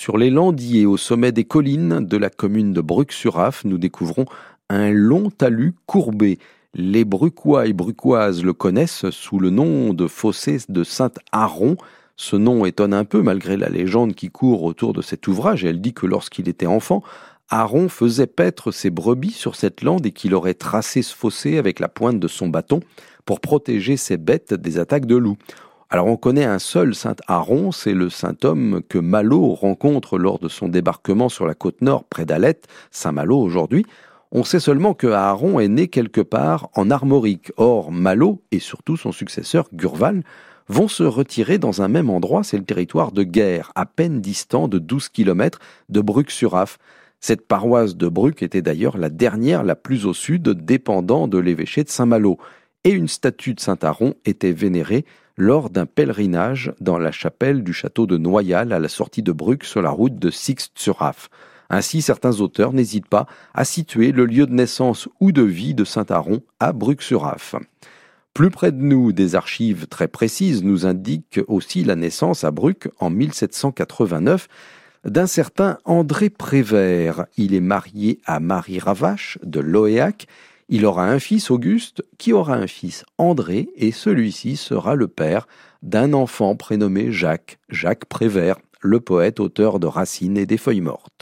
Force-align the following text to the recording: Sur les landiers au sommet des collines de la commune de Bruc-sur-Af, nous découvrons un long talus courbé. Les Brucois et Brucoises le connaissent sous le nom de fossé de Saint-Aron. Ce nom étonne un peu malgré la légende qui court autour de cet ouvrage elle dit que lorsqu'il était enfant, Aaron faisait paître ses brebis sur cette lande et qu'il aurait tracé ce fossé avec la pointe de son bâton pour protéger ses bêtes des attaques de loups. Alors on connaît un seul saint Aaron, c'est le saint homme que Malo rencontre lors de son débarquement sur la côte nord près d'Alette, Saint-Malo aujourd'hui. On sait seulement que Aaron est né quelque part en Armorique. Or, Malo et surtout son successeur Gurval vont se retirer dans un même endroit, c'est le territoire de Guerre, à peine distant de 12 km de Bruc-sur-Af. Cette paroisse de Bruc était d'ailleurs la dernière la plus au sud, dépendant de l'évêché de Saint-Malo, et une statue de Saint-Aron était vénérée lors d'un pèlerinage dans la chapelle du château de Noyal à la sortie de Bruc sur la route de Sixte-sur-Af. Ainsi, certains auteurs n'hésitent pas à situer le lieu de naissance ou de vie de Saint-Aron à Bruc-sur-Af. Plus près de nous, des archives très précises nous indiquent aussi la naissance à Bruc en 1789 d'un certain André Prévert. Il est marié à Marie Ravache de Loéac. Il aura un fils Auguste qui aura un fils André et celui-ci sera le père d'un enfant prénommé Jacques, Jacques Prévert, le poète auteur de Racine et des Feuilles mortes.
Sur 0.00 0.16
les 0.16 0.30
landiers 0.30 0.86
au 0.86 0.96
sommet 0.96 1.30
des 1.30 1.44
collines 1.44 2.06
de 2.06 2.16
la 2.16 2.30
commune 2.30 2.72
de 2.72 2.80
Bruc-sur-Af, 2.80 3.66
nous 3.66 3.76
découvrons 3.76 4.24
un 4.70 4.90
long 4.92 5.28
talus 5.28 5.74
courbé. 5.84 6.38
Les 6.72 7.04
Brucois 7.04 7.66
et 7.66 7.74
Brucoises 7.74 8.42
le 8.42 8.54
connaissent 8.54 9.10
sous 9.10 9.38
le 9.38 9.50
nom 9.50 9.92
de 9.92 10.06
fossé 10.06 10.56
de 10.70 10.84
Saint-Aron. 10.84 11.76
Ce 12.16 12.34
nom 12.34 12.64
étonne 12.64 12.94
un 12.94 13.04
peu 13.04 13.20
malgré 13.20 13.58
la 13.58 13.68
légende 13.68 14.14
qui 14.14 14.30
court 14.30 14.62
autour 14.62 14.94
de 14.94 15.02
cet 15.02 15.28
ouvrage 15.28 15.66
elle 15.66 15.82
dit 15.82 15.92
que 15.92 16.06
lorsqu'il 16.06 16.48
était 16.48 16.64
enfant, 16.64 17.02
Aaron 17.50 17.90
faisait 17.90 18.26
paître 18.26 18.72
ses 18.72 18.88
brebis 18.88 19.32
sur 19.32 19.54
cette 19.54 19.82
lande 19.82 20.06
et 20.06 20.12
qu'il 20.12 20.34
aurait 20.34 20.54
tracé 20.54 21.02
ce 21.02 21.14
fossé 21.14 21.58
avec 21.58 21.78
la 21.78 21.88
pointe 21.88 22.18
de 22.18 22.28
son 22.28 22.48
bâton 22.48 22.80
pour 23.26 23.40
protéger 23.40 23.98
ses 23.98 24.16
bêtes 24.16 24.54
des 24.54 24.78
attaques 24.78 25.04
de 25.04 25.16
loups. 25.16 25.36
Alors 25.92 26.06
on 26.06 26.16
connaît 26.16 26.44
un 26.44 26.60
seul 26.60 26.94
saint 26.94 27.16
Aaron, 27.26 27.72
c'est 27.72 27.94
le 27.94 28.10
saint 28.10 28.36
homme 28.44 28.80
que 28.88 28.98
Malo 28.98 29.54
rencontre 29.54 30.18
lors 30.18 30.38
de 30.38 30.46
son 30.46 30.68
débarquement 30.68 31.28
sur 31.28 31.48
la 31.48 31.54
côte 31.54 31.82
nord 31.82 32.04
près 32.04 32.24
d'Alette, 32.24 32.68
Saint-Malo 32.92 33.36
aujourd'hui. 33.36 33.84
On 34.30 34.44
sait 34.44 34.60
seulement 34.60 34.94
que 34.94 35.08
Aaron 35.08 35.58
est 35.58 35.66
né 35.66 35.88
quelque 35.88 36.20
part 36.20 36.68
en 36.76 36.92
Armorique. 36.92 37.50
Or, 37.56 37.90
Malo 37.90 38.40
et 38.52 38.60
surtout 38.60 38.96
son 38.96 39.10
successeur 39.10 39.68
Gurval 39.72 40.22
vont 40.68 40.86
se 40.86 41.02
retirer 41.02 41.58
dans 41.58 41.82
un 41.82 41.88
même 41.88 42.08
endroit, 42.08 42.44
c'est 42.44 42.58
le 42.58 42.64
territoire 42.64 43.10
de 43.10 43.24
Guerre, 43.24 43.72
à 43.74 43.84
peine 43.84 44.20
distant 44.20 44.68
de 44.68 44.78
12 44.78 45.08
km 45.08 45.58
de 45.88 46.00
Bruc-sur-Af. 46.00 46.78
Cette 47.18 47.48
paroisse 47.48 47.96
de 47.96 48.06
Bruc 48.06 48.44
était 48.44 48.62
d'ailleurs 48.62 48.96
la 48.96 49.10
dernière 49.10 49.64
la 49.64 49.74
plus 49.74 50.06
au 50.06 50.14
sud, 50.14 50.48
dépendant 50.50 51.26
de 51.26 51.38
l'évêché 51.38 51.82
de 51.82 51.88
Saint-Malo, 51.88 52.38
et 52.84 52.90
une 52.90 53.08
statue 53.08 53.54
de 53.54 53.60
Saint-Aron 53.60 54.14
était 54.24 54.52
vénérée 54.52 55.04
lors 55.36 55.70
d'un 55.70 55.86
pèlerinage 55.86 56.72
dans 56.80 56.98
la 56.98 57.12
chapelle 57.12 57.62
du 57.64 57.72
château 57.72 58.06
de 58.06 58.18
Noyal 58.18 58.72
à 58.72 58.78
la 58.78 58.88
sortie 58.88 59.22
de 59.22 59.32
Bruc 59.32 59.64
sur 59.64 59.82
la 59.82 59.90
route 59.90 60.18
de 60.18 60.30
Sixte-sur-Af. 60.30 61.28
Ainsi, 61.70 62.02
certains 62.02 62.40
auteurs 62.40 62.72
n'hésitent 62.72 63.08
pas 63.08 63.26
à 63.54 63.64
situer 63.64 64.12
le 64.12 64.26
lieu 64.26 64.46
de 64.46 64.52
naissance 64.52 65.08
ou 65.20 65.32
de 65.32 65.42
vie 65.42 65.74
de 65.74 65.84
Saint-Aron 65.84 66.42
à 66.58 66.72
Bruc-sur-Af. 66.72 67.54
Plus 68.34 68.50
près 68.50 68.72
de 68.72 68.80
nous, 68.80 69.12
des 69.12 69.34
archives 69.34 69.86
très 69.86 70.08
précises 70.08 70.62
nous 70.62 70.86
indiquent 70.86 71.40
aussi 71.48 71.84
la 71.84 71.96
naissance 71.96 72.44
à 72.44 72.50
Bruc 72.50 72.88
en 72.98 73.10
1789 73.10 74.48
d'un 75.04 75.26
certain 75.26 75.78
André 75.84 76.28
Prévert. 76.28 77.26
Il 77.36 77.54
est 77.54 77.60
marié 77.60 78.20
à 78.26 78.40
Marie 78.40 78.78
Ravache 78.78 79.38
de 79.42 79.60
Loéac. 79.60 80.26
Il 80.72 80.86
aura 80.86 81.10
un 81.10 81.18
fils 81.18 81.50
Auguste 81.50 82.04
qui 82.16 82.32
aura 82.32 82.54
un 82.54 82.68
fils 82.68 83.04
André 83.18 83.70
et 83.74 83.90
celui-ci 83.90 84.54
sera 84.54 84.94
le 84.94 85.08
père 85.08 85.48
d'un 85.82 86.12
enfant 86.12 86.54
prénommé 86.54 87.10
Jacques, 87.10 87.58
Jacques 87.70 88.04
Prévert, 88.04 88.54
le 88.80 89.00
poète 89.00 89.40
auteur 89.40 89.80
de 89.80 89.88
Racine 89.88 90.38
et 90.38 90.46
des 90.46 90.58
Feuilles 90.58 90.80
mortes. 90.80 91.12